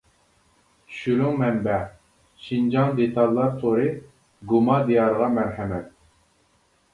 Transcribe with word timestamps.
چۈشۈرۈڭ 0.93 1.35
مەنبە: 1.41 1.75
شىنجاڭ 2.45 2.95
دېتاللار 3.01 3.53
تورى 3.61 3.85
گۇما 4.55 4.79
دىيارىغا 4.89 5.29
مەرھەمەت! 5.37 5.95